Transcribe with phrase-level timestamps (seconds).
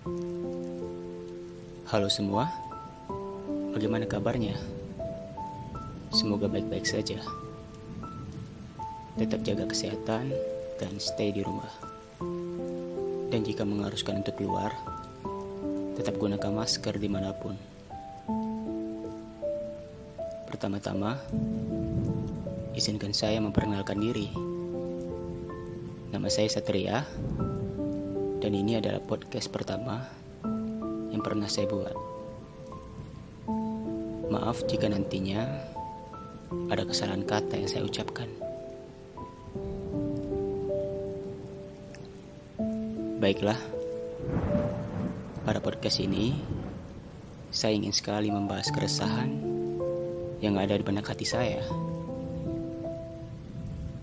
[0.00, 0.16] Halo
[2.08, 2.48] semua,
[3.76, 4.56] bagaimana kabarnya?
[6.08, 7.20] Semoga baik-baik saja.
[9.20, 10.32] Tetap jaga kesehatan
[10.80, 11.68] dan stay di rumah.
[13.28, 14.72] Dan jika mengharuskan untuk keluar,
[16.00, 17.60] tetap gunakan masker di mana pun.
[20.48, 21.20] Pertama-tama,
[22.72, 24.32] izinkan saya memperkenalkan diri.
[26.08, 27.04] Nama saya Satria,
[28.40, 30.00] dan ini adalah podcast pertama
[31.12, 31.92] yang pernah saya buat.
[34.32, 35.44] Maaf jika nantinya
[36.72, 38.32] ada kesalahan kata yang saya ucapkan.
[43.20, 43.60] Baiklah,
[45.44, 46.40] pada podcast ini
[47.52, 49.28] saya ingin sekali membahas keresahan
[50.40, 51.60] yang ada di benak hati saya.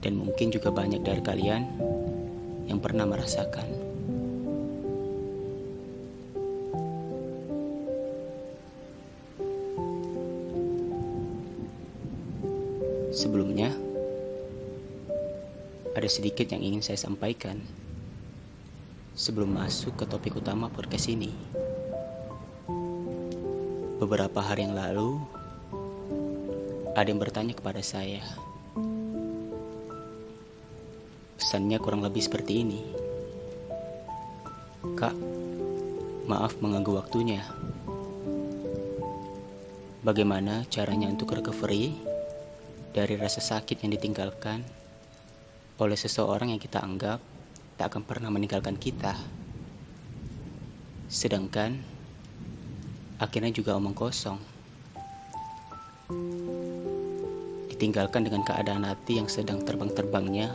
[0.00, 1.62] Dan mungkin juga banyak dari kalian
[2.72, 3.91] yang pernah merasakan.
[13.22, 13.70] Sebelumnya,
[15.94, 17.54] ada sedikit yang ingin saya sampaikan
[19.14, 21.30] sebelum masuk ke topik utama podcast ini.
[24.02, 25.22] Beberapa hari yang lalu,
[26.98, 28.26] ada yang bertanya kepada saya.
[31.38, 32.82] Pesannya kurang lebih seperti ini.
[34.98, 35.14] Kak,
[36.26, 37.46] maaf mengganggu waktunya.
[40.02, 42.10] Bagaimana caranya untuk recovery
[42.92, 44.60] dari rasa sakit yang ditinggalkan
[45.80, 47.24] oleh seseorang yang kita anggap
[47.80, 49.16] tak akan pernah meninggalkan kita.
[51.08, 51.80] Sedangkan
[53.16, 54.36] akhirnya juga omong kosong.
[57.72, 60.52] Ditinggalkan dengan keadaan hati yang sedang terbang-terbangnya.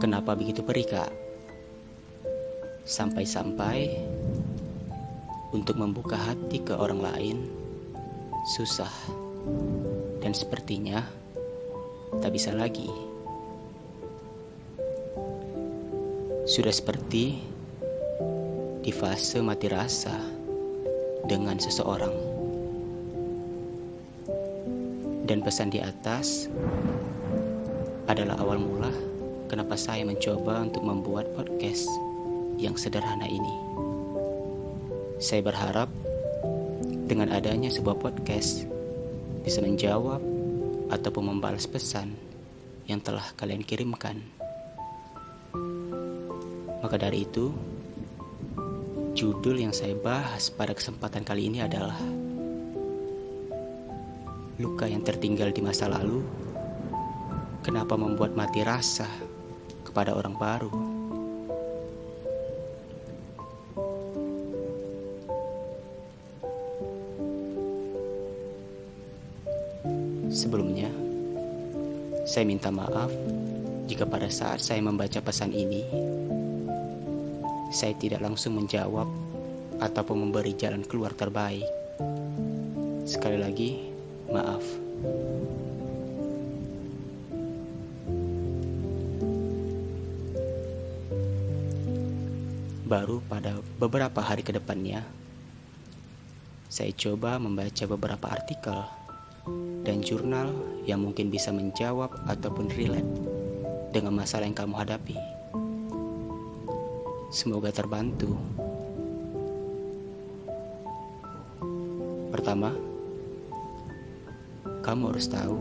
[0.00, 1.12] Kenapa begitu perih, Kak?
[2.88, 3.92] Sampai-sampai
[5.52, 7.36] untuk membuka hati ke orang lain
[8.56, 8.90] susah
[10.22, 11.02] dan sepertinya
[12.22, 12.86] tak bisa lagi.
[16.46, 17.42] Sudah seperti
[18.82, 20.14] di fase mati rasa
[21.26, 22.14] dengan seseorang.
[25.22, 26.50] Dan pesan di atas
[28.10, 28.90] adalah awal mula
[29.46, 31.86] kenapa saya mencoba untuk membuat podcast
[32.58, 33.54] yang sederhana ini.
[35.22, 35.86] Saya berharap
[37.06, 38.71] dengan adanya sebuah podcast
[39.42, 40.22] bisa menjawab
[40.88, 42.14] ataupun membalas pesan
[42.86, 44.22] yang telah kalian kirimkan.
[46.82, 47.50] Maka dari itu,
[49.14, 51.98] judul yang saya bahas pada kesempatan kali ini adalah
[54.60, 56.22] Luka yang tertinggal di masa lalu,
[57.66, 59.10] kenapa membuat mati rasa
[59.82, 60.91] kepada orang baru?
[70.42, 70.90] Sebelumnya,
[72.26, 73.14] saya minta maaf
[73.86, 75.86] jika pada saat saya membaca pesan ini,
[77.70, 79.06] saya tidak langsung menjawab
[79.78, 81.62] ataupun memberi jalan keluar terbaik.
[83.06, 83.86] Sekali lagi,
[84.34, 84.66] maaf.
[92.90, 95.06] Baru pada beberapa hari ke depannya,
[96.66, 99.01] saya coba membaca beberapa artikel
[99.82, 100.54] dan jurnal
[100.86, 103.12] yang mungkin bisa menjawab ataupun relate
[103.90, 105.18] dengan masalah yang kamu hadapi.
[107.32, 108.36] Semoga terbantu.
[112.32, 112.72] Pertama,
[114.82, 115.58] kamu harus tahu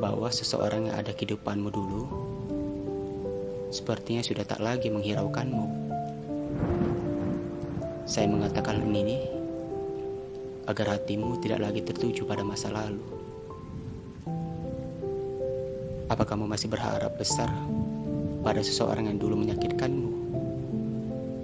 [0.00, 2.02] bahwa seseorang yang ada kehidupanmu dulu
[3.70, 5.66] sepertinya sudah tak lagi menghiraukanmu.
[8.10, 9.39] Saya mengatakan ini
[10.70, 13.02] agar hatimu tidak lagi tertuju pada masa lalu.
[16.06, 17.50] Apa kamu masih berharap besar
[18.46, 20.10] pada seseorang yang dulu menyakitkanmu?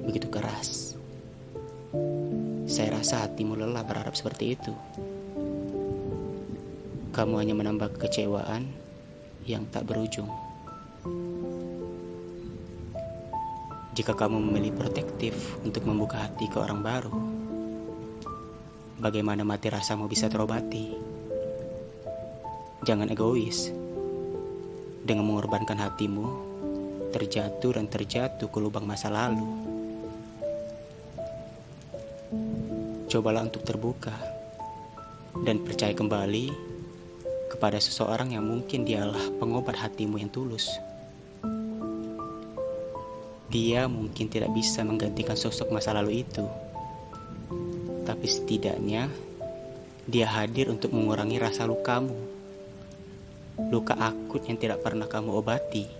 [0.06, 0.94] Begitu keras.
[2.70, 4.70] Saya rasa hatimu lelah berharap seperti itu.
[7.10, 8.62] Kamu hanya menambah kekecewaan
[9.42, 10.30] yang tak berujung.
[13.98, 17.35] Jika kamu memilih protektif untuk membuka hati ke orang baru,
[18.96, 20.96] bagaimana mati rasamu bisa terobati.
[22.84, 23.72] Jangan egois.
[25.06, 26.26] Dengan mengorbankan hatimu,
[27.14, 29.46] terjatuh dan terjatuh ke lubang masa lalu.
[33.06, 34.12] Cobalah untuk terbuka
[35.46, 36.50] dan percaya kembali
[37.52, 40.66] kepada seseorang yang mungkin dialah pengobat hatimu yang tulus.
[43.46, 46.44] Dia mungkin tidak bisa menggantikan sosok masa lalu itu,
[48.06, 49.10] tapi setidaknya
[50.06, 52.14] dia hadir untuk mengurangi rasa lukamu,
[53.74, 55.90] luka akut yang tidak pernah kamu obati.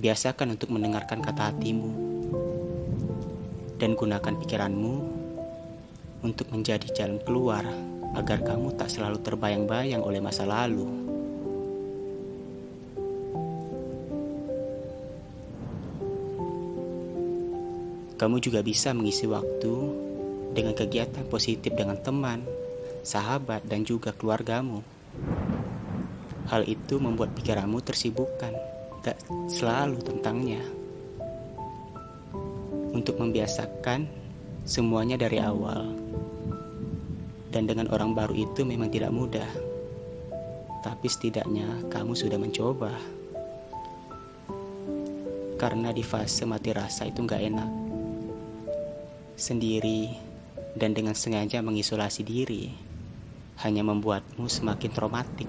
[0.00, 1.92] Biasakan untuk mendengarkan kata hatimu
[3.76, 4.94] dan gunakan pikiranmu
[6.24, 7.64] untuk menjadi jalan keluar
[8.16, 10.99] agar kamu tak selalu terbayang-bayang oleh masa lalu.
[18.20, 19.72] Kamu juga bisa mengisi waktu
[20.52, 22.44] dengan kegiatan positif dengan teman,
[23.00, 24.84] sahabat, dan juga keluargamu.
[26.52, 28.52] Hal itu membuat pikiranmu tersibukkan,
[29.00, 29.16] tak
[29.48, 30.60] selalu tentangnya.
[32.92, 34.04] Untuk membiasakan
[34.68, 35.88] semuanya dari awal.
[37.48, 39.48] Dan dengan orang baru itu memang tidak mudah.
[40.84, 42.92] Tapi setidaknya kamu sudah mencoba.
[45.56, 47.79] Karena di fase mati rasa itu nggak enak
[49.40, 50.12] sendiri
[50.76, 52.70] dan dengan sengaja mengisolasi diri
[53.64, 55.48] hanya membuatmu semakin traumatik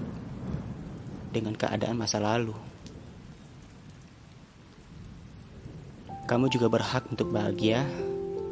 [1.32, 2.56] dengan keadaan masa lalu.
[6.28, 7.84] Kamu juga berhak untuk bahagia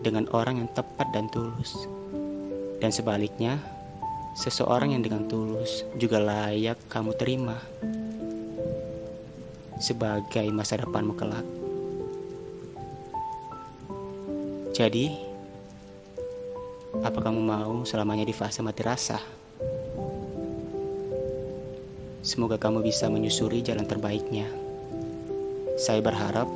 [0.04, 1.76] dengan orang yang tepat dan tulus.
[2.80, 3.60] Dan sebaliknya,
[4.36, 7.60] seseorang yang dengan tulus juga layak kamu terima
[9.80, 11.44] sebagai masa depanmu kelak.
[14.76, 15.29] Jadi,
[16.98, 19.22] apa kamu mau selamanya di fase mati rasa?
[22.26, 24.50] Semoga kamu bisa menyusuri jalan terbaiknya.
[25.78, 26.50] Saya berharap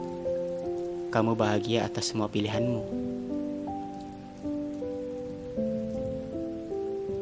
[1.15, 2.83] kamu bahagia atas semua pilihanmu.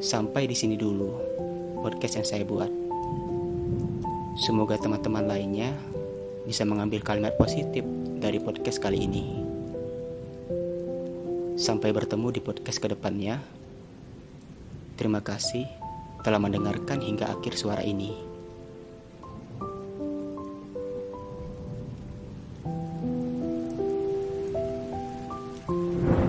[0.00, 1.12] Sampai di sini dulu
[1.84, 2.72] podcast yang saya buat.
[4.40, 5.76] Semoga teman-teman lainnya
[6.48, 7.84] bisa mengambil kalimat positif
[8.16, 9.41] dari podcast kali ini.
[11.62, 13.38] Sampai bertemu di podcast ke depannya.
[14.98, 15.62] Terima kasih
[16.26, 18.31] telah mendengarkan hingga akhir suara ini.